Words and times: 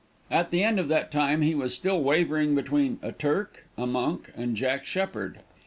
At 0.31 0.49
the 0.49 0.63
end 0.63 0.79
of 0.79 0.87
that 0.87 1.11
time 1.11 1.43
he 1.43 1.53
was 1.53 1.75
still 1.75 2.01
wavering 2.01 2.55
between 2.55 2.97
a 3.03 3.11
"Turk," 3.11 3.65
a 3.77 3.85
"Monk," 3.85 4.31
and 4.35 4.57
"Jack 4.57 4.83
Sheppard." 4.83 5.41